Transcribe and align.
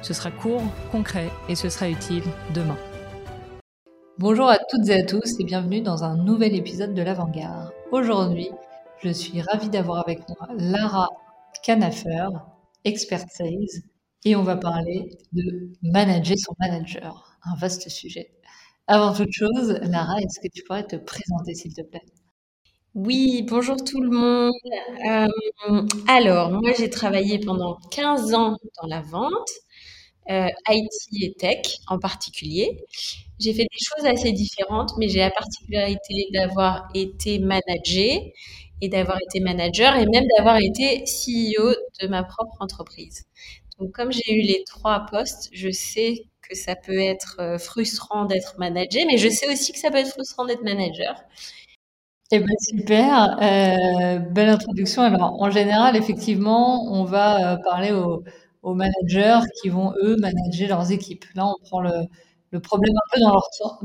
Ce 0.00 0.14
sera 0.14 0.30
court, 0.30 0.62
concret 0.92 1.28
et 1.48 1.56
ce 1.56 1.68
sera 1.68 1.88
utile 1.88 2.22
demain. 2.54 2.76
Bonjour 4.18 4.48
à 4.48 4.58
toutes 4.58 4.88
et 4.88 4.94
à 4.94 5.04
tous 5.04 5.40
et 5.40 5.44
bienvenue 5.44 5.80
dans 5.80 6.04
un 6.04 6.16
nouvel 6.16 6.54
épisode 6.54 6.94
de 6.94 7.02
l'Avant-Garde. 7.02 7.72
Aujourd'hui, 7.90 8.50
je 9.02 9.10
suis 9.10 9.42
ravie 9.42 9.70
d'avoir 9.70 9.98
avec 9.98 10.20
moi 10.28 10.48
Lara 10.56 11.08
Canafer, 11.64 12.28
expert 12.84 13.24
sales, 13.28 13.82
et 14.24 14.36
on 14.36 14.44
va 14.44 14.56
parler 14.56 15.18
de 15.32 15.70
manager 15.82 16.36
son 16.38 16.54
manager, 16.60 17.36
un 17.44 17.56
vaste 17.56 17.88
sujet. 17.88 18.30
Avant 18.86 19.12
toute 19.12 19.32
chose, 19.32 19.80
Lara, 19.82 20.20
est-ce 20.20 20.40
que 20.40 20.48
tu 20.52 20.62
pourrais 20.62 20.86
te 20.86 20.96
présenter 20.96 21.54
s'il 21.54 21.74
te 21.74 21.82
plaît? 21.82 22.04
Oui, 22.94 23.42
bonjour 23.48 23.76
tout 23.84 24.00
le 24.00 24.10
monde. 24.10 24.52
Euh, 25.06 25.28
alors, 26.08 26.50
moi, 26.50 26.72
j'ai 26.78 26.90
travaillé 26.90 27.38
pendant 27.38 27.76
15 27.90 28.34
ans 28.34 28.56
dans 28.82 28.88
la 28.88 29.00
vente, 29.02 29.48
euh, 30.30 30.48
IT 30.68 31.22
et 31.22 31.34
tech 31.34 31.78
en 31.88 31.98
particulier. 31.98 32.84
J'ai 33.40 33.54
fait 33.54 33.64
des 33.64 33.78
choses 33.78 34.06
assez 34.06 34.32
différentes, 34.32 34.92
mais 34.98 35.08
j'ai 35.08 35.20
la 35.20 35.30
particularité 35.30 36.28
d'avoir 36.34 36.88
été 36.94 37.38
managée 37.38 38.34
et 38.80 38.88
d'avoir 38.88 39.18
été 39.22 39.40
manager 39.40 39.96
et 39.96 40.06
même 40.06 40.24
d'avoir 40.36 40.58
été 40.58 41.04
CEO 41.06 41.74
de 42.02 42.08
ma 42.08 42.24
propre 42.24 42.56
entreprise. 42.60 43.24
Donc, 43.78 43.92
comme 43.92 44.12
j'ai 44.12 44.34
eu 44.34 44.42
les 44.42 44.64
trois 44.66 45.06
postes, 45.10 45.50
je 45.52 45.70
sais 45.70 46.24
que 46.42 46.56
ça 46.56 46.76
peut 46.76 46.98
être 46.98 47.36
euh, 47.40 47.58
frustrant 47.58 48.24
d'être 48.24 48.56
managé, 48.58 49.04
mais 49.06 49.18
je 49.18 49.28
sais 49.28 49.52
aussi 49.52 49.72
que 49.72 49.78
ça 49.78 49.90
peut 49.90 49.98
être 49.98 50.10
frustrant 50.12 50.46
d'être 50.46 50.62
manager. 50.62 51.14
Eh 52.30 52.40
ben 52.40 52.56
super, 52.60 53.38
euh, 53.40 54.18
belle 54.18 54.50
introduction. 54.50 55.02
Alors 55.02 55.40
en 55.40 55.50
général, 55.50 55.96
effectivement, 55.96 56.84
on 56.92 57.04
va 57.04 57.54
euh, 57.54 57.56
parler 57.64 57.92
aux, 57.92 58.22
managers 58.74 59.40
qui 59.62 59.70
vont 59.70 59.94
eux 60.02 60.16
manager 60.16 60.68
leurs 60.68 60.92
équipes. 60.92 61.24
Là, 61.34 61.46
on 61.46 61.54
prend 61.64 61.80
le, 61.80 62.60
problème 62.60 62.94
un 62.94 63.14
peu 63.14 63.20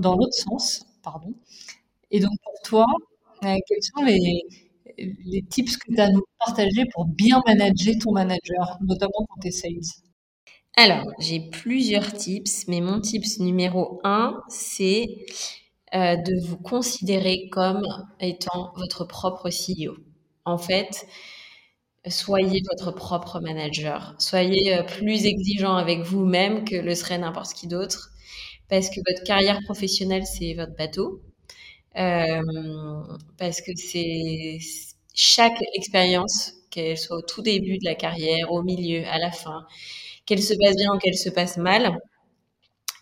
dans, 0.02 0.16
l'autre 0.16 0.33
sens, 0.33 0.85
pardon. 1.03 1.33
Et 2.11 2.19
donc 2.19 2.31
pour 2.44 2.53
toi, 2.66 2.85
euh, 3.45 3.55
quels 3.67 3.83
sont 3.83 4.03
les, 4.03 4.41
les 4.97 5.44
tips 5.50 5.78
que 5.78 5.94
tu 5.94 6.02
as 6.02 6.05
à 6.05 6.09
nous 6.09 6.23
partager 6.39 6.85
pour 6.94 7.05
bien 7.05 7.41
manager 7.47 7.95
ton 8.02 8.11
manager, 8.11 8.78
notamment 8.81 9.25
quand 9.30 9.39
tu 9.41 9.47
es 9.50 9.52
sales? 9.52 10.03
Alors, 10.75 11.05
j'ai 11.19 11.39
plusieurs 11.50 12.11
tips, 12.13 12.67
mais 12.67 12.81
mon 12.81 13.00
tips 13.00 13.39
numéro 13.39 14.02
un, 14.03 14.41
c'est 14.50 15.07
euh, 15.95 16.16
de 16.16 16.39
vous 16.45 16.58
considérer 16.58 17.49
comme 17.52 17.86
étant 18.19 18.73
votre 18.77 19.05
propre 19.05 19.49
CEO. 19.49 19.95
En 20.45 20.58
fait, 20.58 21.05
soyez 22.08 22.61
votre 22.72 22.91
propre 22.91 23.39
manager. 23.39 24.16
Soyez 24.19 24.75
euh, 24.77 24.83
plus 24.83 25.25
exigeant 25.25 25.75
avec 25.75 26.02
vous-même 26.02 26.66
que 26.66 26.75
le 26.75 26.95
serait 26.95 27.17
n'importe 27.17 27.53
qui 27.53 27.67
d'autre. 27.67 28.09
Parce 28.69 28.89
que 28.89 29.00
votre 29.08 29.23
carrière 29.23 29.59
professionnelle, 29.66 30.25
c'est 30.25 30.53
votre 30.55 30.75
bateau. 30.75 31.22
Euh, 31.97 32.41
parce 33.38 33.62
que 33.62 33.72
c'est 33.75 34.57
chaque 35.13 35.62
expérience, 35.75 36.53
qu'elle 36.72 36.97
soit 36.97 37.17
au 37.17 37.22
tout 37.22 37.41
début 37.44 37.78
de 37.78 37.85
la 37.85 37.96
carrière, 37.96 38.51
au 38.51 38.63
milieu, 38.63 39.06
à 39.07 39.19
la 39.19 39.31
fin, 39.31 39.66
qu'elle 40.25 40.41
se 40.41 40.56
passe 40.56 40.75
bien 40.75 40.94
ou 40.96 40.97
qu'elle 40.97 41.17
se 41.17 41.29
passe 41.29 41.57
mal, 41.57 42.00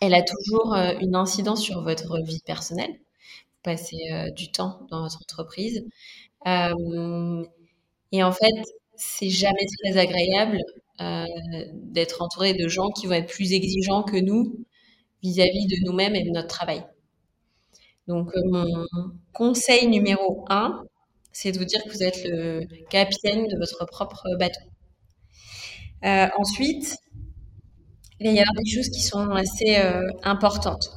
elle 0.02 0.14
a 0.14 0.22
toujours 0.22 0.74
euh, 0.74 0.94
une 1.00 1.14
incidence 1.14 1.62
sur 1.62 1.80
votre 1.82 2.20
vie 2.22 2.40
personnelle. 2.44 2.90
Vous 2.90 3.62
passez 3.62 4.10
euh, 4.10 4.30
du 4.32 4.50
temps 4.50 4.84
dans 4.90 5.02
votre 5.02 5.18
entreprise. 5.22 5.84
Euh, 6.48 7.44
et 8.10 8.24
en 8.24 8.32
fait, 8.32 8.52
c'est 8.96 9.30
jamais 9.30 9.66
très 9.82 9.96
agréable 9.96 10.58
d'être 11.74 12.22
entouré 12.22 12.54
de 12.54 12.68
gens 12.68 12.90
qui 12.90 13.08
vont 13.08 13.14
être 13.14 13.32
plus 13.32 13.54
exigeants 13.54 14.04
que 14.04 14.16
nous 14.16 14.64
vis-à-vis 15.20 15.66
de 15.66 15.84
nous-mêmes 15.84 16.14
et 16.14 16.22
de 16.22 16.30
notre 16.30 16.46
travail. 16.46 16.84
Donc, 18.06 18.30
mon 18.44 18.86
conseil 19.32 19.88
numéro 19.88 20.44
un, 20.48 20.84
c'est 21.32 21.50
de 21.50 21.58
vous 21.58 21.64
dire 21.64 21.82
que 21.82 21.88
vous 21.88 22.04
êtes 22.04 22.22
le 22.24 22.64
capitaine 22.88 23.48
de 23.48 23.58
votre 23.58 23.84
propre 23.86 24.22
bateau. 24.38 24.60
ensuite, 26.38 26.96
il 28.22 28.28
va 28.28 28.32
y 28.32 28.40
avoir 28.40 28.54
des 28.62 28.70
choses 28.70 28.88
qui 28.88 29.02
sont 29.02 29.30
assez 29.30 29.76
euh, 29.76 30.08
importantes. 30.22 30.90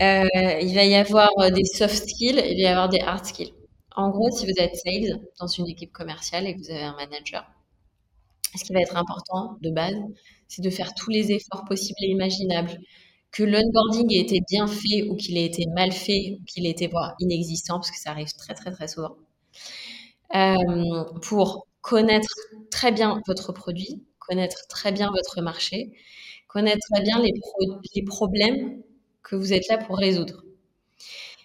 Euh, 0.00 0.24
il 0.60 0.74
va 0.74 0.84
y 0.84 0.94
avoir 0.94 1.30
euh, 1.40 1.50
des 1.50 1.64
soft 1.64 2.08
skills, 2.08 2.42
il 2.44 2.56
va 2.56 2.62
y 2.62 2.66
avoir 2.66 2.88
des 2.88 3.00
hard 3.00 3.24
skills. 3.24 3.52
En 3.94 4.10
gros, 4.10 4.30
si 4.30 4.46
vous 4.46 4.58
êtes 4.58 4.74
sales 4.76 5.20
dans 5.38 5.46
une 5.46 5.68
équipe 5.68 5.92
commerciale 5.92 6.46
et 6.46 6.54
que 6.54 6.60
vous 6.60 6.70
avez 6.70 6.82
un 6.82 6.96
manager, 6.96 7.44
ce 8.56 8.64
qui 8.64 8.72
va 8.72 8.80
être 8.80 8.96
important 8.96 9.58
de 9.60 9.70
base, 9.70 9.96
c'est 10.48 10.62
de 10.62 10.70
faire 10.70 10.94
tous 10.94 11.10
les 11.10 11.30
efforts 11.32 11.64
possibles 11.66 11.98
et 12.02 12.08
imaginables. 12.08 12.78
Que 13.30 13.44
l'onboarding 13.44 14.12
ait 14.12 14.20
été 14.20 14.40
bien 14.50 14.66
fait 14.66 15.04
ou 15.08 15.16
qu'il 15.16 15.38
ait 15.38 15.46
été 15.46 15.64
mal 15.74 15.92
fait 15.92 16.38
ou 16.38 16.44
qu'il 16.44 16.66
ait 16.66 16.70
été 16.70 16.86
voire 16.86 17.14
inexistant, 17.20 17.76
parce 17.76 17.90
que 17.90 17.98
ça 17.98 18.10
arrive 18.10 18.32
très 18.36 18.54
très 18.54 18.72
très 18.72 18.88
souvent, 18.88 19.16
pour 21.22 21.66
connaître 21.80 22.34
très 22.70 22.92
bien 22.92 23.20
votre 23.26 23.52
produit, 23.52 24.02
connaître 24.18 24.66
très 24.68 24.92
bien 24.92 25.10
votre 25.10 25.40
marché, 25.42 25.92
connaître 26.52 26.86
très 26.92 27.02
bien 27.02 27.20
les, 27.20 27.32
problèmes 28.04 28.82
que 29.22 29.36
vous 29.36 29.52
êtes 29.52 29.68
là 29.68 29.78
pour 29.78 29.96
résoudre. 29.96 30.44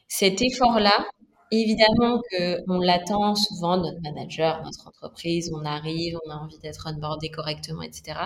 Cet 0.09 0.41
effort-là, 0.41 1.07
évidemment 1.51 2.21
qu'on 2.29 2.79
l'attend 2.79 3.35
souvent, 3.35 3.77
notre 3.77 4.01
manager, 4.01 4.61
notre 4.63 4.87
entreprise, 4.87 5.51
on 5.53 5.63
arrive, 5.63 6.17
on 6.25 6.29
a 6.29 6.35
envie 6.35 6.59
d'être 6.59 6.87
onboardé 6.91 7.29
correctement, 7.29 7.81
etc. 7.81 8.19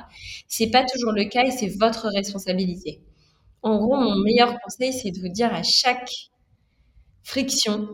C'est 0.48 0.72
pas 0.72 0.84
toujours 0.84 1.12
le 1.12 1.26
cas 1.26 1.44
et 1.44 1.52
c'est 1.52 1.68
votre 1.80 2.08
responsabilité. 2.08 3.02
En 3.62 3.78
gros, 3.78 3.98
mon 3.98 4.16
meilleur 4.24 4.60
conseil, 4.62 4.92
c'est 4.92 5.12
de 5.12 5.20
vous 5.20 5.30
dire 5.30 5.54
à 5.54 5.62
chaque 5.62 6.10
friction, 7.22 7.90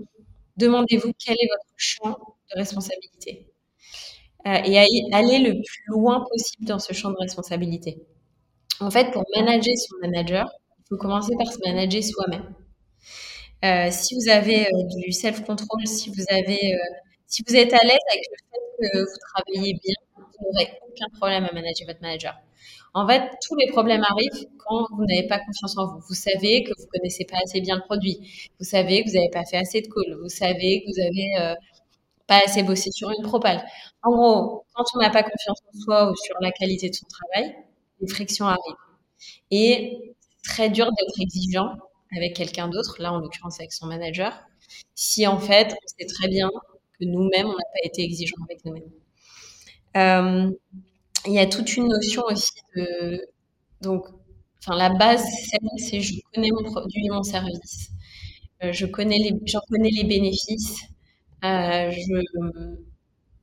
demandez-vous 0.56 1.12
quel 1.20 1.36
est 1.36 1.50
votre 1.50 1.74
champ 1.76 2.18
de 2.52 2.56
responsabilité. 2.56 3.48
Euh, 4.46 4.62
et 4.64 4.80
aller 5.12 5.40
le 5.40 5.52
plus 5.56 5.84
loin 5.88 6.26
possible 6.30 6.68
dans 6.68 6.80
ce 6.80 6.94
champ 6.94 7.10
de 7.10 7.18
responsabilité. 7.20 7.98
En 8.80 8.92
fait, 8.92 9.12
pour 9.12 9.24
manager 9.36 9.74
son 9.78 9.96
manager, 10.02 10.48
il 10.80 10.84
faut 10.90 10.98
commencer 10.98 11.34
par 11.38 11.48
se 11.52 11.58
manager 11.66 12.04
soi-même. 12.04 12.54
Euh, 13.66 13.90
si 13.92 14.16
vous 14.16 14.30
avez 14.30 14.68
euh, 14.68 14.84
du 15.02 15.12
self-control, 15.12 15.88
si 15.88 16.10
vous 16.12 16.24
avez, 16.30 16.76
euh, 16.76 16.78
si 17.26 17.44
vous 17.48 17.56
êtes 17.56 17.74
à 17.74 17.84
l'aise 17.84 17.98
avec 18.12 18.26
le 18.32 18.38
fait 18.52 18.92
que 18.92 19.00
vous 19.00 19.18
travaillez 19.34 19.74
bien, 19.84 19.96
vous 20.16 20.46
n'aurez 20.46 20.80
aucun 20.88 21.08
problème 21.18 21.46
à 21.46 21.52
manager 21.54 21.88
votre 21.88 22.02
manager. 22.02 22.36
En 22.94 23.08
fait, 23.08 23.32
tous 23.42 23.56
les 23.56 23.68
problèmes 23.72 24.04
arrivent 24.04 24.48
quand 24.58 24.86
vous 24.96 25.06
n'avez 25.06 25.28
pas 25.28 25.40
confiance 25.40 25.78
en 25.78 25.88
vous. 25.88 26.00
Vous 26.08 26.16
savez 26.16 26.64
que 26.64 26.72
vous 26.78 26.88
connaissez 26.94 27.26
pas 27.26 27.38
assez 27.44 27.62
bien 27.62 27.76
le 27.78 27.82
produit. 27.82 28.50
Vous 28.60 28.66
savez 28.66 29.04
que 29.04 29.10
vous 29.10 29.16
n'avez 29.16 29.30
pas 29.30 29.46
fait 29.46 29.58
assez 29.58 29.82
de 29.82 29.88
calls. 29.88 30.18
Vous 30.22 30.30
savez 30.30 30.82
que 30.82 30.92
vous 30.92 31.00
avez 31.02 31.56
pas 32.28 32.42
assez 32.46 32.64
bossé 32.64 32.92
sur 32.92 33.10
une 33.12 33.24
propale. 33.24 33.64
En 34.04 34.12
gros, 34.12 34.66
quand 34.76 34.86
on 34.96 35.00
n'a 35.00 35.10
pas 35.10 35.24
confiance 35.24 35.60
en 35.74 35.80
soi 35.80 36.12
ou 36.12 36.16
sur 36.16 36.36
la 36.42 36.52
qualité 36.52 36.90
de 36.90 36.96
son 36.96 37.06
travail, 37.08 37.56
les 38.02 38.08
frictions 38.08 38.48
arrivent. 38.48 38.76
Et 39.52 40.16
très 40.44 40.70
dur 40.70 40.86
d'être 40.88 41.22
exigeant 41.22 41.76
avec 42.16 42.36
quelqu'un 42.36 42.68
d'autre, 42.70 42.98
là 43.02 43.14
en 43.14 43.20
l'occurrence 43.20 43.60
avec 43.60 43.74
son 43.74 43.88
manager, 43.88 44.34
si 44.96 45.28
en 45.28 45.40
fait 45.40 45.74
on 45.74 45.88
sait 46.00 46.08
très 46.08 46.28
bien 46.30 46.50
que 47.00 47.06
nous-mêmes 47.06 47.48
on 47.48 47.52
n'a 47.52 47.66
pas 47.74 47.86
été 47.86 48.04
exigeant 48.04 48.38
avec 48.50 48.64
nous-mêmes. 48.66 48.92
Euh, 49.96 50.52
il 51.28 51.34
y 51.34 51.40
a 51.40 51.48
toute 51.48 51.78
une 51.78 51.88
notion 51.90 52.24
aussi 52.32 52.54
de 52.76 53.22
donc, 53.82 54.06
enfin 54.60 54.78
la 54.78 54.90
base 54.92 55.24
c'est 55.78 56.02
je 56.02 56.16
connais 56.34 56.52
mon 56.52 56.64
produit, 56.64 57.10
mon 57.10 57.24
service, 57.24 57.90
euh, 58.64 58.74
je 58.74 58.86
connais 58.88 59.18
les, 59.20 59.34
j'en 59.46 59.62
connais 59.70 59.92
les 59.92 60.04
bénéfices, 60.06 60.82
euh, 61.46 61.92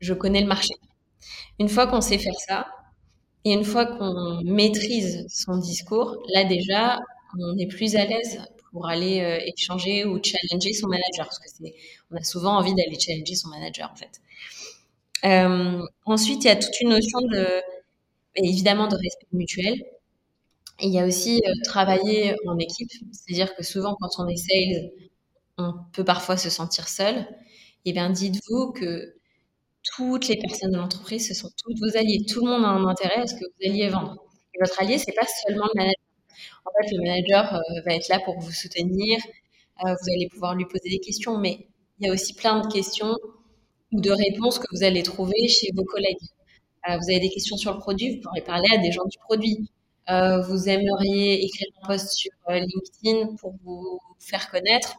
je 0.01 0.13
connais 0.15 0.41
le 0.41 0.47
marché. 0.47 0.75
Une 1.61 1.69
fois 1.69 1.87
qu'on 1.87 2.01
sait 2.01 2.19
faire 2.19 2.39
ça, 2.47 2.67
et 3.45 3.53
une 3.53 3.65
fois 3.65 3.87
qu'on 3.87 4.43
maîtrise 4.45 5.27
son 5.29 5.59
discours, 5.59 6.23
là 6.33 6.45
déjà, 6.45 6.99
on 7.39 7.59
est 7.59 7.67
plus 7.67 7.97
à 7.97 8.05
l'aise 8.07 8.41
pour 8.73 8.89
aller 8.89 9.21
euh, 9.21 9.39
échanger 9.55 10.05
ou 10.05 10.19
challenger 10.23 10.73
son 10.73 10.89
manager, 10.89 11.27
parce 11.27 11.39
que 11.39 11.49
c'est, 11.49 11.75
on 12.11 12.17
a 12.17 12.23
souvent 12.23 12.57
envie 12.57 12.75
d'aller 12.75 12.99
challenger 12.99 13.35
son 13.35 13.49
manager 13.49 13.91
en 13.93 13.97
fait. 13.97 14.21
Euh, 15.25 15.83
ensuite, 16.07 16.45
il 16.45 16.49
y 16.49 16.51
a 16.51 16.57
toute 16.57 16.81
une 16.81 16.91
notion 16.91 17.21
de, 17.21 17.47
évidemment, 18.37 18.89
de 18.89 18.97
respect 18.97 19.27
mutuel. 19.33 19.75
Il 20.81 20.91
y 20.91 20.99
a 20.99 21.07
aussi 21.07 21.41
euh, 21.47 21.53
travailler 21.65 22.35
en 22.47 22.59
équipe, 22.59 22.91
c'est-à-dire 23.13 23.55
que 23.55 23.63
souvent 23.63 23.97
quand 24.01 24.11
on 24.19 24.29
est 24.29 24.37
sales, 24.37 24.91
on 25.59 25.73
peut 25.93 26.05
parfois 26.05 26.37
se 26.37 26.51
sentir 26.51 26.89
seul. 26.89 27.17
Et 27.87 27.91
eh 27.91 27.93
bien 27.93 28.11
dites-vous 28.11 28.73
que 28.73 29.15
toutes 29.85 30.29
les 30.29 30.37
personnes 30.37 30.73
de 30.73 30.79
l'entreprise, 30.79 31.29
ce 31.29 31.35
sont 31.35 31.51
toutes 31.63 31.79
vos 31.79 31.97
alliés. 31.97 32.25
Tout 32.27 32.45
le 32.45 32.51
monde 32.51 32.65
a 32.65 32.69
un 32.69 32.87
intérêt 32.87 33.21
à 33.21 33.27
ce 33.27 33.35
que 33.35 33.45
vous 33.45 33.71
alliez 33.71 33.89
vendre. 33.89 34.17
Et 34.55 34.59
votre 34.61 34.81
allié, 34.81 34.99
c'est 34.99 35.13
pas 35.13 35.27
seulement 35.47 35.67
le 35.75 35.79
manager. 35.79 36.05
En 36.65 36.71
fait, 36.71 36.91
le 36.93 37.03
manager 37.03 37.55
euh, 37.55 37.81
va 37.87 37.95
être 37.95 38.09
là 38.09 38.21
pour 38.25 38.39
vous 38.39 38.53
soutenir. 38.53 39.19
Euh, 39.85 39.95
vous 40.01 40.13
allez 40.15 40.29
pouvoir 40.29 40.55
lui 40.55 40.65
poser 40.65 40.89
des 40.89 41.01
questions, 41.01 41.39
mais 41.39 41.69
il 41.99 42.07
y 42.07 42.11
a 42.11 42.13
aussi 42.13 42.35
plein 42.35 42.61
de 42.61 42.73
questions 42.73 43.15
ou 43.93 44.01
de 44.01 44.11
réponses 44.11 44.59
que 44.59 44.67
vous 44.73 44.83
allez 44.83 45.03
trouver 45.03 45.49
chez 45.49 45.69
vos 45.75 45.85
collègues. 45.85 46.19
Euh, 46.89 46.97
vous 46.97 47.11
avez 47.11 47.21
des 47.21 47.31
questions 47.31 47.57
sur 47.57 47.73
le 47.73 47.79
produit, 47.79 48.17
vous 48.17 48.23
pourrez 48.23 48.43
parler 48.43 48.69
à 48.73 48.79
des 48.79 48.93
gens 48.93 49.05
du 49.05 49.19
produit. 49.19 49.69
Vous 50.07 50.69
aimeriez 50.69 51.43
écrire 51.45 51.69
un 51.83 51.87
post 51.87 52.13
sur 52.13 52.31
LinkedIn 52.47 53.37
pour 53.37 53.55
vous 53.65 53.99
faire 54.19 54.51
connaître, 54.51 54.97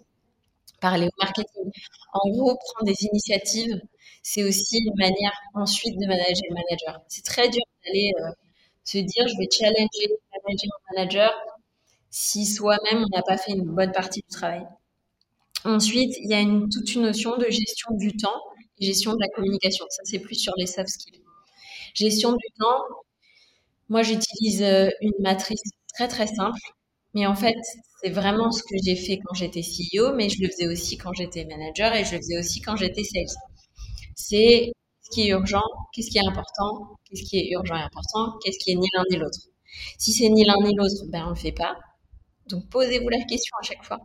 parler 0.82 1.06
au 1.06 1.24
marketing. 1.24 1.72
En 2.14 2.30
gros, 2.32 2.58
prendre 2.58 2.92
des 2.92 3.06
initiatives, 3.06 3.80
c'est 4.28 4.44
aussi 4.44 4.80
une 4.80 4.96
manière 4.98 5.34
ensuite 5.54 6.00
de 6.00 6.08
manager 6.08 6.42
le 6.50 6.56
manager. 6.56 7.00
C'est 7.08 7.24
très 7.24 7.48
dur 7.48 7.62
d'aller 7.86 8.12
se 8.84 8.98
dire, 8.98 9.28
je 9.28 9.38
vais 9.38 9.48
challenger, 9.52 10.18
mon 10.66 10.96
manager 10.96 11.32
si 12.10 12.48
soi-même 12.48 13.06
on 13.06 13.16
n'a 13.16 13.22
pas 13.22 13.38
fait 13.38 13.52
une 13.52 13.66
bonne 13.66 13.92
partie 13.92 14.22
du 14.22 14.28
travail. 14.36 14.66
Ensuite, 15.64 16.16
il 16.20 16.32
y 16.32 16.34
a 16.34 16.40
une, 16.40 16.70
toute 16.70 16.96
une 16.96 17.04
notion 17.04 17.38
de 17.38 17.46
gestion 17.52 17.94
du 17.98 18.18
temps 18.18 18.42
et 18.80 18.88
gestion 18.88 19.14
de 19.14 19.20
la 19.20 19.28
communication. 19.28 19.86
Ça, 19.90 20.02
c'est 20.06 20.20
plus 20.20 20.36
sur 20.36 20.54
les 20.58 20.66
soft 20.66 20.90
skills. 20.90 21.22
Gestion 21.94 22.32
du 22.32 22.48
temps, 22.60 22.82
moi, 23.90 24.02
j'utilise 24.02 24.64
euh, 24.64 24.90
une 25.02 25.14
matrice 25.20 25.62
très, 25.94 26.08
très 26.08 26.28
simple. 26.28 26.60
Mais 27.14 27.28
en 27.28 27.36
fait, 27.36 27.56
c'est 28.02 28.10
vraiment 28.10 28.52
ce 28.52 28.64
que 28.64 28.76
j'ai 28.84 28.96
fait 28.96 29.20
quand 29.24 29.36
j'étais 29.36 29.62
CEO, 29.62 30.16
mais 30.16 30.30
je 30.30 30.42
le 30.42 30.50
faisais 30.50 30.68
aussi 30.68 30.98
quand 30.98 31.14
j'étais 31.14 31.46
manager 31.46 31.94
et 31.94 32.06
je 32.06 32.14
le 32.14 32.18
faisais 32.18 32.40
aussi 32.40 32.62
quand 32.62 32.76
j'étais 32.76 33.04
sales. 33.04 33.55
C'est 34.16 34.72
ce 35.02 35.10
qui 35.12 35.28
est 35.28 35.32
urgent, 35.32 35.64
qu'est-ce 35.94 36.10
qui 36.10 36.18
est 36.18 36.28
important, 36.28 36.98
qu'est-ce 37.06 37.24
qui 37.24 37.38
est 37.38 37.50
urgent 37.52 37.76
et 37.76 37.82
important, 37.82 38.38
qu'est-ce 38.44 38.58
qui 38.60 38.72
est 38.72 38.76
ni 38.76 38.88
l'un 38.96 39.04
ni 39.12 39.18
l'autre. 39.18 39.40
Si 39.98 40.14
c'est 40.14 40.30
ni 40.30 40.44
l'un 40.46 40.56
ni 40.64 40.74
l'autre, 40.76 41.06
ben 41.10 41.26
on 41.28 41.30
le 41.30 41.36
fait 41.36 41.52
pas. 41.52 41.76
Donc 42.50 42.70
posez-vous 42.70 43.10
la 43.10 43.24
question 43.26 43.56
à 43.60 43.64
chaque 43.64 43.84
fois. 43.84 44.00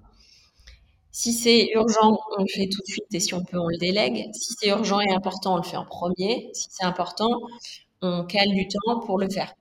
Si 1.13 1.33
c'est 1.33 1.71
urgent, 1.75 2.19
on 2.39 2.43
le 2.43 2.49
fait 2.49 2.69
tout 2.69 2.81
de 2.81 2.87
suite 2.87 3.07
et 3.13 3.21
si 3.21 3.35
on 3.35 3.43
peut, 3.45 3.59
on 3.59 3.69
le 3.69 3.79
délègue. 3.79 4.29
Si 4.33 4.55
c'est 4.59 4.69
urgent 4.69 5.01
et 5.01 5.13
important, 5.13 5.55
on 5.55 5.57
le 5.57 5.63
fait 5.65 5.77
en 5.77 5.85
premier. 5.85 6.51
Si 6.55 6.69
c'est 6.71 6.85
important, 6.85 7.31
on 8.03 8.25
cale 8.25 8.51
du 8.51 8.69
temps 8.69 9.01
pour 9.01 9.19
le 9.19 9.29
faire. 9.29 9.55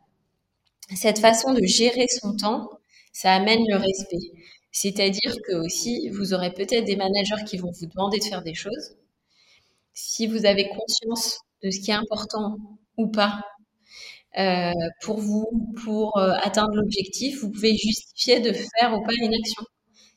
Cette 0.96 1.20
façon 1.20 1.54
de 1.54 1.64
gérer 1.66 2.08
son 2.08 2.36
temps, 2.36 2.70
ça 3.14 3.34
amène 3.34 3.64
le 3.68 3.78
respect. 3.78 4.32
C'est-à-dire 4.72 5.36
que 5.48 5.56
aussi, 5.66 6.10
vous 6.10 6.34
aurez 6.34 6.54
peut-être 6.54 6.86
des 6.86 6.96
managers 6.96 7.44
qui 7.48 7.58
vont 7.58 7.72
vous 7.72 7.88
demander 7.88 8.20
de 8.20 8.24
faire 8.24 8.44
des 8.44 8.54
choses. 8.54 8.96
Si 9.94 10.28
vous 10.28 10.46
avez 10.46 10.70
conscience 10.70 11.40
de 11.64 11.70
ce 11.72 11.80
qui 11.80 11.92
est 11.92 11.94
important 11.94 12.58
ou 12.98 13.08
pas 13.08 13.42
euh, 14.38 14.72
pour 15.02 15.20
vous, 15.20 15.74
pour 15.84 16.18
euh, 16.18 16.34
atteindre 16.44 16.76
l'objectif, 16.76 17.42
vous 17.42 17.52
pouvez 17.52 17.76
justifier 17.76 18.40
de 18.40 18.54
faire 18.54 18.94
ou 18.94 19.04
pas 19.04 19.14
une 19.20 19.34
action. 19.34 19.64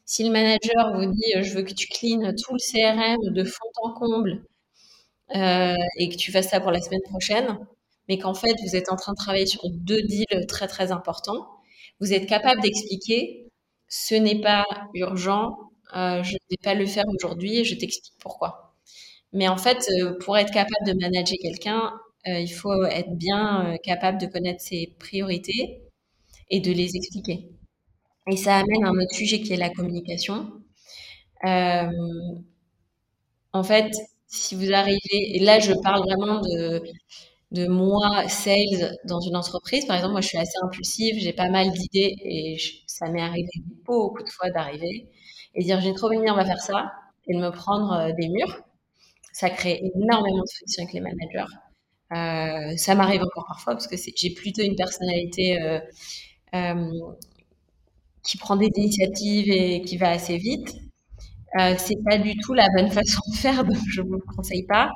Si 0.05 0.25
le 0.25 0.31
manager 0.31 0.95
vous 0.95 1.13
dit 1.13 1.35
euh, 1.37 1.43
je 1.43 1.55
veux 1.55 1.63
que 1.63 1.75
tu 1.75 1.89
cleans 1.89 2.33
tout 2.35 2.55
le 2.55 2.59
CRM 2.59 3.33
de 3.35 3.45
fond 3.45 3.69
en 3.83 3.93
comble 3.95 4.45
et 5.35 6.09
que 6.11 6.17
tu 6.17 6.31
fasses 6.33 6.51
ça 6.51 6.61
pour 6.61 6.71
la 6.73 6.81
semaine 6.81 7.01
prochaine, 7.05 7.59
mais 8.09 8.19
qu'en 8.19 8.35
fait 8.35 8.55
vous 8.67 8.77
êtes 8.77 8.91
en 8.91 8.97
train 8.97 9.13
de 9.13 9.17
travailler 9.17 9.47
sur 9.47 9.63
deux 9.71 10.03
deals 10.03 10.47
très 10.47 10.69
très 10.69 10.93
importants, 10.93 11.49
vous 12.01 12.13
êtes 12.13 12.27
capable 12.29 12.61
d'expliquer 12.61 13.49
ce 13.89 14.15
n'est 14.15 14.41
pas 14.43 14.65
urgent, 14.95 15.57
je 15.95 16.33
ne 16.35 16.51
vais 16.51 16.59
pas 16.63 16.75
le 16.75 16.87
faire 16.87 17.05
aujourd'hui 17.09 17.59
et 17.59 17.65
je 17.65 17.75
t'explique 17.77 18.15
pourquoi. 18.21 18.72
Mais 19.33 19.49
en 19.49 19.57
fait, 19.57 19.79
euh, 20.01 20.19
pour 20.21 20.37
être 20.39 20.53
capable 20.53 20.87
de 20.87 20.93
manager 20.95 21.37
quelqu'un, 21.43 21.93
euh, 22.29 22.39
il 22.41 22.49
faut 22.53 22.85
être 22.85 23.11
bien 23.17 23.77
capable 23.83 24.19
de 24.21 24.27
connaître 24.27 24.61
ses 24.63 24.95
priorités 24.99 25.83
et 26.51 26.61
de 26.61 26.73
les 26.73 26.97
expliquer. 26.97 27.51
Et 28.31 28.37
ça 28.37 28.59
amène 28.59 28.85
à 28.85 28.89
un 28.91 28.93
autre 28.95 29.15
sujet 29.15 29.41
qui 29.43 29.53
est 29.55 29.57
la 29.59 29.71
communication. 29.71 30.53
Euh, 31.47 31.91
en 33.53 33.63
fait, 33.65 33.93
si 34.27 34.55
vous 34.55 34.73
arrivez, 34.73 35.37
et 35.37 35.39
là 35.41 35.59
je 35.59 35.73
parle 35.83 36.03
vraiment 36.05 36.41
de, 36.41 36.83
de 37.53 37.67
moi, 37.69 38.29
sales, 38.29 38.97
dans 39.07 39.21
une 39.21 39.37
entreprise. 39.37 39.87
Par 39.87 39.97
exemple, 39.97 40.13
moi 40.13 40.21
je 40.23 40.29
suis 40.29 40.39
assez 40.39 40.59
impulsive, 40.65 41.17
j'ai 41.21 41.33
pas 41.33 41.51
mal 41.51 41.71
d'idées 41.73 42.17
et 42.25 42.59
ça 42.87 43.09
m'est 43.11 43.23
arrivé 43.23 43.51
beaucoup 43.85 44.23
de 44.25 44.31
fois 44.31 44.51
d'arriver 44.51 45.09
et 45.55 45.65
dire 45.65 45.81
j'ai 45.81 45.95
trop 45.95 46.09
envie, 46.09 46.31
on 46.31 46.35
va 46.37 46.45
faire 46.47 46.61
ça, 46.63 46.93
et 47.29 47.35
de 47.37 47.41
me 47.41 47.51
prendre 47.51 47.93
euh, 47.95 48.13
des 48.19 48.29
murs. 48.29 48.63
Ça 49.33 49.51
crée 49.51 49.81
énormément 49.95 50.43
de 50.43 50.51
friction 50.51 50.85
avec 50.85 50.95
les 50.95 51.01
managers. 51.01 51.53
Euh, 52.13 52.77
ça 52.77 52.95
m'arrive 52.95 53.23
encore 53.23 53.47
parfois 53.47 53.75
parce 53.75 53.87
que 53.87 53.97
j'ai 53.97 54.31
plutôt 54.31 54.63
une 54.63 54.77
personnalité 54.77 55.61
euh, 55.63 55.81
euh, 56.55 56.91
qui 58.23 58.37
prend 58.37 58.57
des 58.57 58.69
initiatives 58.77 59.51
et 59.51 59.83
qui 59.83 59.97
va 59.97 60.11
assez 60.11 60.37
vite. 60.37 60.75
C'est 61.55 62.03
pas 62.05 62.17
du 62.19 62.35
tout 62.39 62.55
la 62.55 62.67
bonne 62.75 62.91
façon 62.91 63.21
de 63.31 63.37
faire, 63.37 63.65
donc 63.69 63.79
je 63.89 64.01
vous 64.03 64.15
le 64.15 64.35
conseille 64.37 64.65
pas. 64.65 64.91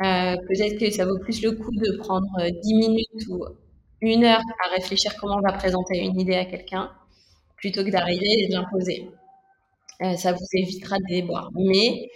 Peut-être 0.00 0.78
que 0.78 0.90
ça 0.90 1.06
vaut 1.06 1.18
plus 1.18 1.42
le 1.42 1.52
coup 1.52 1.70
de 1.72 1.98
prendre 1.98 2.28
10 2.62 2.74
minutes 2.74 3.28
ou 3.30 3.44
une 4.00 4.24
heure 4.24 4.42
à 4.64 4.74
réfléchir 4.76 5.14
comment 5.16 5.36
on 5.36 5.48
va 5.48 5.52
présenter 5.56 5.98
une 5.98 6.18
idée 6.20 6.36
à 6.36 6.44
quelqu'un, 6.44 6.90
plutôt 7.56 7.84
que 7.84 7.90
d'arriver 7.90 8.44
et 8.44 8.48
de 8.48 8.54
l'imposer. 8.54 9.08
Ça 10.16 10.32
vous 10.32 10.46
évitera 10.52 10.98
de 10.98 11.04
déboire. 11.08 11.50
Mais 11.54 12.08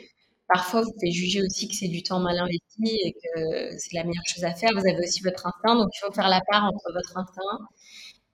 parfois, 0.52 0.82
vous 0.82 0.92
pouvez 0.92 1.10
juger 1.12 1.42
aussi 1.42 1.68
que 1.68 1.74
c'est 1.74 1.88
du 1.88 2.02
temps 2.02 2.20
mal 2.20 2.38
investi 2.38 2.98
et 3.04 3.12
que 3.12 3.78
c'est 3.78 3.94
la 3.94 4.04
meilleure 4.04 4.26
chose 4.26 4.44
à 4.44 4.54
faire. 4.54 4.70
Vous 4.74 4.86
avez 4.88 4.98
aussi 4.98 5.22
votre 5.22 5.46
instinct, 5.46 5.76
donc 5.76 5.88
il 5.94 6.00
faut 6.06 6.12
faire 6.12 6.28
la 6.28 6.40
part 6.50 6.64
entre 6.64 6.92
votre 6.92 7.16
instinct 7.16 7.66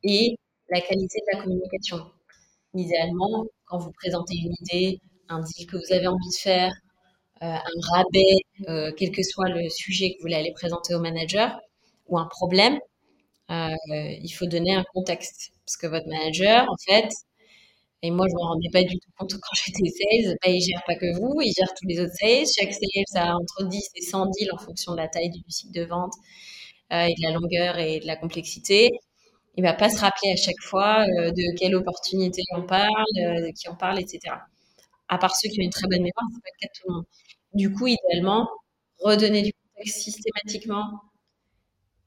et 0.04 0.36
la 0.70 0.80
qualité 0.80 1.18
de 1.20 1.36
la 1.38 1.44
communication. 1.44 1.98
Idéalement, 2.74 3.46
quand 3.66 3.78
vous 3.78 3.92
présentez 3.92 4.36
une 4.36 4.54
idée, 4.62 5.00
un 5.28 5.40
deal 5.42 5.66
que 5.66 5.76
vous 5.76 5.92
avez 5.92 6.06
envie 6.06 6.28
de 6.28 6.40
faire, 6.40 6.72
euh, 7.42 7.46
un 7.46 7.80
rabais, 7.92 8.36
euh, 8.68 8.92
quel 8.96 9.12
que 9.12 9.22
soit 9.22 9.48
le 9.48 9.68
sujet 9.70 10.14
que 10.14 10.22
vous 10.28 10.34
aller 10.34 10.52
présenter 10.52 10.94
au 10.94 11.00
manager, 11.00 11.58
ou 12.08 12.18
un 12.18 12.26
problème, 12.26 12.78
euh, 13.50 13.74
il 13.92 14.30
faut 14.30 14.46
donner 14.46 14.74
un 14.74 14.84
contexte. 14.94 15.52
Parce 15.66 15.76
que 15.76 15.86
votre 15.86 16.08
manager, 16.08 16.66
en 16.70 16.76
fait, 16.86 17.08
et 18.02 18.10
moi 18.10 18.26
je 18.28 18.32
ne 18.34 18.38
me 18.38 18.44
rendais 18.44 18.68
pas 18.72 18.82
du 18.82 18.98
tout 18.98 19.10
compte 19.18 19.32
quand 19.32 19.56
j'étais 19.64 19.90
sales, 19.90 20.36
bah, 20.42 20.50
il 20.50 20.60
gère 20.60 20.82
pas 20.86 20.94
que 20.96 21.18
vous, 21.18 21.40
il 21.42 21.52
gère 21.56 21.72
tous 21.74 21.86
les 21.86 22.00
autres 22.00 22.14
sales. 22.14 22.46
Chaque 22.58 22.72
sales 22.72 23.22
a 23.22 23.36
entre 23.36 23.64
10 23.68 23.90
et 23.96 24.02
100 24.02 24.26
deals 24.26 24.52
en 24.52 24.58
fonction 24.58 24.92
de 24.92 24.98
la 24.98 25.08
taille 25.08 25.30
du 25.30 25.42
cycle 25.48 25.72
de 25.72 25.84
vente 25.84 26.12
et 26.90 27.14
de 27.18 27.22
la 27.22 27.32
longueur 27.32 27.78
et 27.78 28.00
de 28.00 28.06
la 28.06 28.16
complexité 28.16 28.90
il 29.58 29.62
va 29.62 29.74
pas 29.74 29.90
se 29.90 29.98
rappeler 29.98 30.30
à 30.32 30.36
chaque 30.36 30.60
fois 30.60 31.04
euh, 31.04 31.32
de 31.32 31.58
quelle 31.58 31.74
opportunité 31.74 32.42
on 32.56 32.62
parle, 32.62 32.92
euh, 33.18 33.46
de 33.46 33.50
qui 33.50 33.68
on 33.68 33.74
parle, 33.74 33.98
etc. 33.98 34.36
À 35.08 35.18
part 35.18 35.34
ceux 35.34 35.48
qui 35.48 35.60
ont 35.60 35.64
une 35.64 35.70
très 35.70 35.88
bonne 35.88 36.02
mémoire, 36.02 36.26
c'est 36.32 36.42
pas 36.42 36.50
le 36.54 36.60
cas 36.60 36.68
de 36.72 36.78
tout 36.78 36.88
le 36.88 36.94
monde. 36.94 37.04
Du 37.54 37.72
coup, 37.72 37.88
idéalement, 37.88 38.48
redonner 39.00 39.42
du 39.42 39.52
contexte 39.52 39.98
systématiquement. 40.02 41.00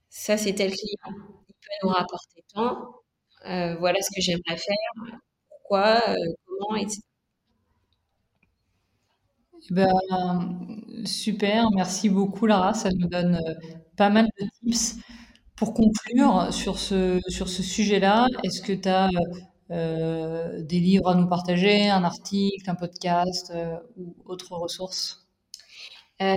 Ça, 0.09 0.37
c'est 0.37 0.53
tel 0.53 0.71
client. 0.71 1.17
Il 1.49 1.53
peut 1.55 1.77
nous 1.83 1.89
rapporter 1.89 2.41
tant. 2.53 2.95
Euh, 3.47 3.75
voilà 3.79 4.01
ce 4.01 4.09
que 4.15 4.21
j'aimerais 4.21 4.57
faire. 4.57 5.21
Pourquoi, 5.71 6.01
comment, 6.45 6.75
etc. 6.75 7.01
Eh 9.69 9.73
ben, 9.73 9.89
super, 11.05 11.71
merci 11.71 12.09
beaucoup 12.09 12.45
Lara, 12.45 12.73
ça 12.73 12.89
nous 12.91 13.07
donne 13.07 13.39
pas 13.95 14.09
mal 14.09 14.27
de 14.37 14.45
tips. 14.65 14.97
Pour 15.55 15.73
conclure 15.73 16.53
sur 16.53 16.77
ce, 16.77 17.21
sur 17.29 17.47
ce 17.47 17.63
sujet-là, 17.63 18.27
est-ce 18.43 18.61
que 18.61 18.73
tu 18.73 18.89
as 18.89 19.09
euh, 19.71 20.61
des 20.61 20.79
livres 20.81 21.07
à 21.09 21.15
nous 21.15 21.29
partager, 21.29 21.89
un 21.89 22.03
article, 22.03 22.69
un 22.69 22.75
podcast 22.75 23.53
euh, 23.55 23.77
ou 23.95 24.13
autre 24.25 24.51
ressource? 24.57 25.25
Euh, 26.21 26.35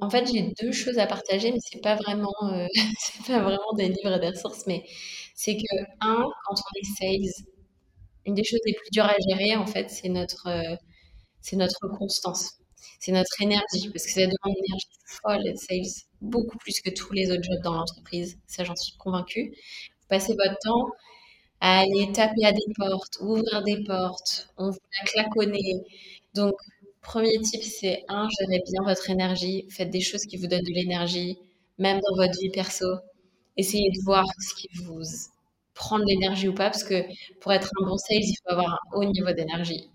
en 0.00 0.10
fait, 0.10 0.26
j'ai 0.32 0.52
deux 0.60 0.72
choses 0.72 0.98
à 0.98 1.06
partager, 1.06 1.52
mais 1.52 1.60
c'est 1.62 1.80
pas 1.80 1.94
vraiment, 1.94 2.34
c'est 2.98 3.24
pas 3.24 3.40
vraiment 3.40 3.72
des 3.76 3.88
livres 3.88 4.16
et 4.16 4.20
des 4.20 4.30
ressources, 4.30 4.66
mais 4.66 4.82
c'est 5.36 5.56
que 5.56 5.76
un, 6.00 6.16
quand 6.46 6.54
on 6.54 6.80
est 6.80 6.84
sales, 6.98 7.46
une 8.28 8.34
des 8.34 8.44
choses 8.44 8.60
les 8.66 8.74
plus 8.74 8.90
dures 8.92 9.06
à 9.06 9.14
gérer, 9.28 9.56
en 9.56 9.66
fait, 9.66 9.90
c'est 9.90 10.10
notre, 10.10 10.48
c'est 11.40 11.56
notre 11.56 11.88
constance, 11.88 12.58
c'est 13.00 13.12
notre 13.12 13.40
énergie, 13.40 13.90
parce 13.90 14.04
que 14.04 14.12
ça 14.12 14.20
demande 14.20 14.56
une 14.58 14.64
énergie 14.66 14.86
folle, 15.06 15.56
sales 15.56 16.04
beaucoup 16.20 16.58
plus 16.58 16.80
que 16.80 16.90
tous 16.90 17.12
les 17.14 17.30
autres 17.30 17.42
jobs 17.42 17.62
dans 17.62 17.74
l'entreprise. 17.74 18.38
Ça, 18.46 18.64
j'en 18.64 18.76
suis 18.76 18.96
convaincue. 18.98 19.54
Vous 20.00 20.08
passez 20.08 20.34
votre 20.34 20.58
temps 20.62 20.90
à 21.60 21.80
aller 21.80 22.12
taper 22.12 22.44
à 22.44 22.52
des 22.52 22.60
portes, 22.76 23.18
ouvrir 23.20 23.62
des 23.64 23.82
portes, 23.84 24.48
on 24.58 24.70
vous 24.70 24.78
la 25.00 25.06
claconner. 25.06 25.82
Donc, 26.34 26.54
premier 27.02 27.38
tip, 27.40 27.62
c'est 27.62 28.04
un, 28.08 28.28
gérez 28.40 28.62
bien 28.70 28.82
votre 28.84 29.08
énergie. 29.10 29.66
Faites 29.70 29.90
des 29.90 30.00
choses 30.00 30.24
qui 30.26 30.36
vous 30.36 30.46
donnent 30.48 30.62
de 30.62 30.74
l'énergie, 30.74 31.38
même 31.78 32.00
dans 32.00 32.16
votre 32.16 32.38
vie 32.40 32.50
perso. 32.50 32.86
Essayez 33.56 33.90
de 33.90 34.04
voir 34.04 34.24
ce 34.38 34.54
qui 34.54 34.68
vous 34.74 35.02
prendre 35.78 36.04
l'énergie 36.06 36.48
ou 36.48 36.54
pas, 36.54 36.70
parce 36.70 36.84
que 36.84 37.04
pour 37.40 37.52
être 37.52 37.70
un 37.80 37.86
bon 37.86 37.96
sales, 37.98 38.18
il 38.22 38.36
faut 38.42 38.52
avoir 38.52 38.72
un 38.74 38.78
haut 38.98 39.04
niveau 39.06 39.32
d'énergie, 39.32 39.90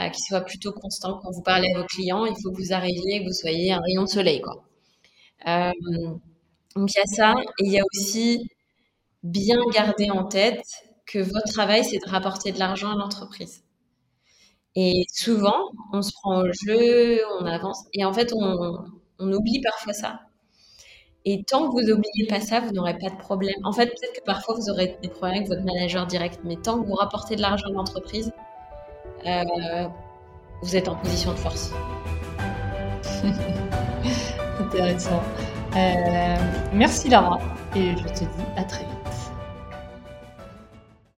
euh, 0.00 0.08
qui 0.10 0.22
soit 0.22 0.42
plutôt 0.42 0.72
constant. 0.72 1.20
Quand 1.22 1.32
vous 1.32 1.42
parlez 1.42 1.68
à 1.74 1.80
vos 1.80 1.86
clients, 1.86 2.26
il 2.26 2.34
faut 2.42 2.52
que 2.52 2.62
vous 2.62 2.72
arriviez, 2.74 3.20
que 3.22 3.26
vous 3.28 3.34
soyez 3.34 3.72
un 3.72 3.80
rayon 3.80 4.04
de 4.04 4.08
soleil, 4.08 4.40
quoi. 4.42 4.64
Euh, 5.48 5.72
donc 6.76 6.90
il 6.94 6.98
y 6.98 7.00
a 7.00 7.06
ça, 7.06 7.34
et 7.60 7.64
il 7.66 7.72
y 7.72 7.78
a 7.78 7.82
aussi 7.94 8.48
bien 9.24 9.58
garder 9.74 10.10
en 10.10 10.24
tête 10.26 10.64
que 11.06 11.18
votre 11.20 11.52
travail, 11.52 11.84
c'est 11.84 11.98
de 11.98 12.10
rapporter 12.10 12.52
de 12.52 12.58
l'argent 12.60 12.92
à 12.92 12.96
l'entreprise. 12.96 13.64
Et 14.74 15.04
souvent, 15.12 15.70
on 15.92 16.02
se 16.02 16.12
prend 16.12 16.42
au 16.42 16.52
jeu, 16.52 17.20
on 17.40 17.46
avance, 17.46 17.84
et 17.94 18.04
en 18.04 18.12
fait, 18.12 18.32
on, 18.34 18.84
on 19.18 19.32
oublie 19.32 19.60
parfois 19.62 19.92
ça. 19.94 20.20
Et 21.24 21.44
tant 21.44 21.68
que 21.68 21.72
vous 21.72 21.88
n'oubliez 21.88 22.26
pas 22.28 22.40
ça, 22.40 22.60
vous 22.60 22.72
n'aurez 22.72 22.98
pas 22.98 23.08
de 23.08 23.16
problème. 23.16 23.54
En 23.62 23.72
fait, 23.72 23.86
peut-être 23.86 24.20
que 24.20 24.24
parfois 24.24 24.56
vous 24.56 24.68
aurez 24.70 24.96
des 25.02 25.08
problèmes 25.08 25.36
avec 25.36 25.48
votre 25.48 25.62
manager 25.62 26.06
direct, 26.06 26.40
mais 26.44 26.56
tant 26.56 26.80
que 26.80 26.86
vous 26.86 26.94
rapportez 26.94 27.36
de 27.36 27.42
l'argent 27.42 27.68
à 27.68 27.72
l'entreprise, 27.72 28.32
euh, 29.26 29.86
vous 30.62 30.76
êtes 30.76 30.88
en 30.88 30.96
position 30.96 31.32
de 31.32 31.38
force. 31.38 31.72
Intéressant. 34.58 35.22
Euh, 35.76 36.36
merci 36.72 37.08
Lara, 37.08 37.38
et 37.76 37.96
je 37.96 38.02
te 38.02 38.20
dis 38.20 38.26
à 38.56 38.64
très 38.64 38.84
vite. 38.84 39.01